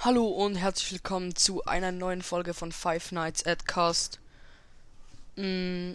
[0.00, 4.20] Hallo und herzlich willkommen zu einer neuen Folge von Five Nights at Cast.
[5.36, 5.94] Mm,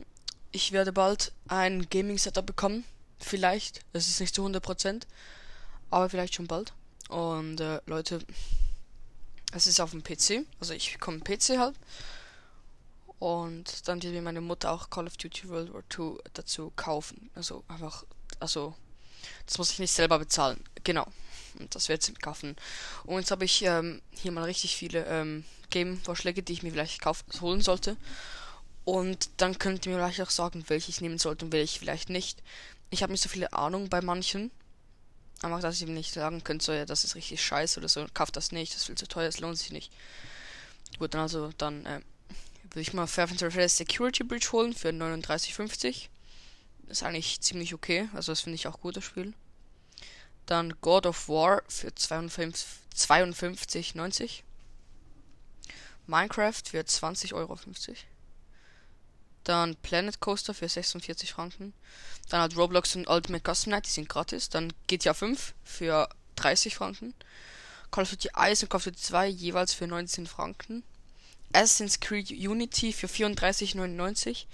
[0.52, 2.84] Ich werde bald ein Gaming Setup bekommen.
[3.20, 3.80] Vielleicht.
[3.94, 5.04] Es ist nicht zu 100%.
[5.90, 6.74] Aber vielleicht schon bald.
[7.08, 8.20] Und äh, Leute,
[9.54, 10.46] es ist auf dem PC.
[10.60, 11.76] Also ich bekomme einen PC halt.
[13.20, 17.30] Und dann wird mir meine Mutter auch Call of Duty World War 2 dazu kaufen.
[17.36, 18.04] Also einfach,
[18.42, 18.76] also
[19.46, 20.62] das muss ich nicht selber bezahlen.
[20.84, 21.08] Genau.
[21.60, 22.56] Und das wird kaufen.
[23.04, 27.02] Und jetzt habe ich ähm, hier mal richtig viele ähm, Game-Vorschläge, die ich mir vielleicht
[27.02, 27.98] kauf holen sollte.
[28.86, 32.10] Und dann könnt ihr mir vielleicht auch sagen, welche ich nehmen sollte und welche vielleicht
[32.10, 32.44] nicht.
[32.90, 34.52] Ich habe nicht so viele Ahnung bei manchen.
[35.42, 38.06] Einfach, dass ich ihm nicht sagen könnte, so, ja, das ist richtig scheiße oder so.
[38.14, 39.92] Kauft das nicht, das ist viel zu teuer, das lohnt sich nicht.
[41.00, 42.02] Gut, dann also, dann äh,
[42.70, 46.08] würde ich mal Fair Security Bridge holen für 39,50.
[46.88, 48.10] Ist eigentlich ziemlich okay.
[48.14, 49.34] Also, das finde ich auch gut, das Spiel.
[50.46, 54.42] Dann God of War für 52,90.
[56.06, 57.58] Minecraft für 20,50 Euro.
[59.44, 61.74] Dann Planet Coaster für 46 Franken.
[62.30, 64.50] Dann halt Roblox und Ultimate Custom Night, die sind gratis.
[64.50, 67.14] Dann GTA 5 für 30 Franken.
[67.92, 70.84] Call of Duty Ice und Call of Duty 2 jeweils für 19 Franken.
[71.54, 74.46] Assassin's Creed Unity für 34,99.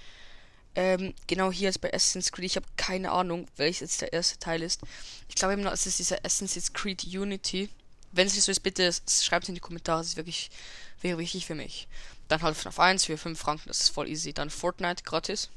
[0.76, 2.46] Ähm, genau hier ist bei Assassin's Creed.
[2.46, 4.82] Ich habe keine Ahnung, welches jetzt der erste Teil ist.
[5.28, 7.70] Ich glaube eben noch, es ist dieser Assassin's Creed Unity.
[8.12, 10.00] Wenn es nicht so ist, bitte schreibt es in die Kommentare.
[10.00, 10.50] Das ist wirklich,
[11.02, 11.88] wäre wichtig für mich.
[12.28, 13.68] Dann halt FNAF 1 für 5 Franken.
[13.68, 14.34] Das ist voll easy.
[14.34, 15.50] Dann Fortnite gratis.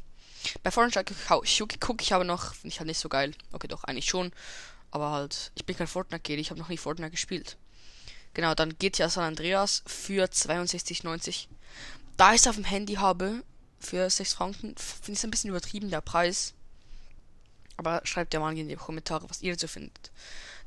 [0.62, 1.14] Bei Fortnite
[1.78, 2.54] gucke ich aber noch.
[2.54, 3.32] Finde ich halt nicht so geil.
[3.52, 4.32] Okay, doch, eigentlich schon.
[4.90, 6.38] Aber halt, ich bin kein Fortnite-Kid.
[6.38, 7.56] Ich habe noch nie Fortnite gespielt.
[8.34, 11.46] Genau, dann GTA San Andreas für 62,90.
[12.16, 13.42] Da ich es auf dem Handy habe,
[13.82, 14.74] für 6 Franken.
[14.76, 16.54] Finde ich ein bisschen übertrieben, der Preis.
[17.76, 20.10] Aber schreibt ja mal in die Kommentare, was ihr dazu findet.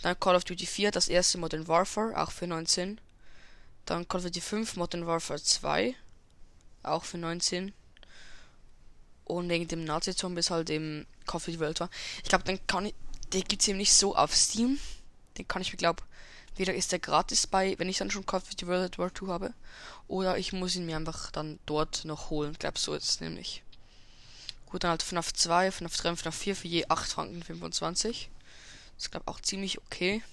[0.01, 2.99] Dann Call of Duty 4, das erste Modern Warfare, auch für 19.
[3.85, 5.95] Dann Call of Duty 5, Modern Warfare 2,
[6.83, 7.73] auch für 19.
[9.23, 11.89] Und wegen dem Nazi-Zombies halt im Call of Duty World War.
[12.23, 12.95] Ich glaube, dann kann ich,
[13.31, 14.79] der gibt's eben nicht so auf Steam.
[15.37, 16.03] Den kann ich mir, glaube
[16.57, 19.27] Weder ist der gratis bei, wenn ich dann schon Call of Duty World War 2
[19.27, 19.53] habe,
[20.07, 22.53] oder ich muss ihn mir einfach dann dort noch holen.
[22.53, 23.63] Ich glaube, so ist es nämlich.
[24.65, 28.29] Gut, dann halt FNAF 2, FNAF 3 und FNAF 4 für je 8 Franken 25.
[28.95, 30.23] Das ist, glaube auch ziemlich okay.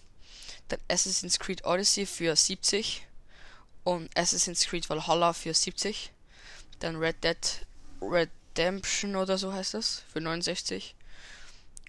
[0.69, 3.06] Dann Assassin's Creed Odyssey für 70.
[3.84, 6.12] Und Assassin's Creed Valhalla für 70.
[6.78, 7.66] Dann Red Dead
[8.00, 10.03] Redemption oder so heißt das.
[10.12, 10.94] Für 69.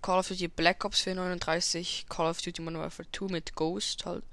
[0.04, 4.06] Call of Duty Black Ops für 39, Call of Duty Modern Warfare 2 mit Ghost
[4.06, 4.24] halt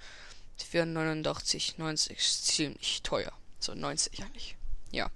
[0.59, 3.33] für 89, 90, ziemlich teuer.
[3.61, 4.57] So 90 eigentlich.
[4.91, 5.11] Ja.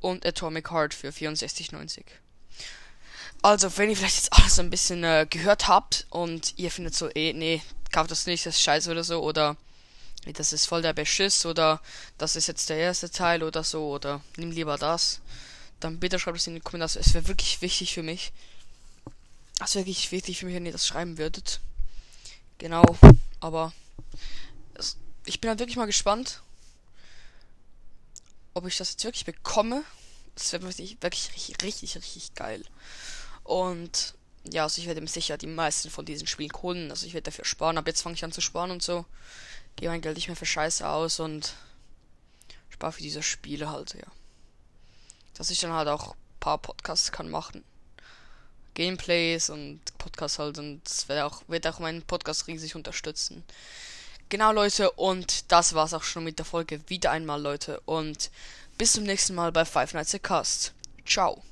[0.00, 2.04] Und Atomic Heart für 64,90.
[3.42, 7.08] Also, wenn ihr vielleicht jetzt alles ein bisschen äh, gehört habt und ihr findet so,
[7.14, 9.56] eh, nee, kauft das nicht, das ist scheiße oder so, oder
[10.26, 11.80] das ist voll der Beschiss, oder
[12.18, 15.20] das ist jetzt der erste Teil oder so, oder nimm lieber das,
[15.80, 17.00] dann bitte schreibt es in die Kommentare.
[17.00, 18.32] Es wäre wirklich wichtig für mich,
[19.60, 21.60] das ist wirklich wichtig für mich, wenn ihr das schreiben würdet.
[22.56, 22.82] Genau.
[23.40, 23.74] Aber
[24.72, 26.40] es, ich bin halt wirklich mal gespannt,
[28.54, 29.84] ob ich das jetzt wirklich bekomme.
[30.34, 32.64] Das wäre wirklich, wirklich richtig, richtig, richtig geil.
[33.44, 34.14] Und
[34.50, 36.90] ja, also ich werde mir sicher die meisten von diesen Spielen holen.
[36.90, 37.76] Also ich werde dafür sparen.
[37.76, 39.04] Aber jetzt fange ich an zu sparen und so.
[39.76, 41.52] Gehe mein Geld nicht mehr für Scheiße aus und
[42.70, 44.10] spare für diese Spiele halt, ja.
[45.34, 47.62] Dass ich dann halt auch ein paar Podcasts kann machen.
[48.74, 53.44] Gameplays und Podcast halt und es wird auch, wird auch meinen Podcast riesig unterstützen.
[54.28, 58.30] Genau Leute und das war's auch schon mit der Folge wieder einmal Leute und
[58.78, 60.72] bis zum nächsten Mal bei Five Nights a Cast.
[61.04, 61.42] Ciao.